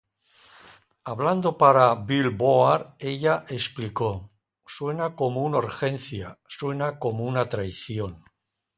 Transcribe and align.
Hablando 1.03 1.59
para 1.59 1.93
"Billboard", 1.93 2.95
ella 2.97 3.45
explicó: 3.49 4.31
"Suena 4.65 5.13
como 5.15 5.43
una 5.43 5.59
urgencia, 5.59 6.39
suena 6.47 6.97
como 6.97 7.23
una 7.25 7.45
traición. 7.45 8.23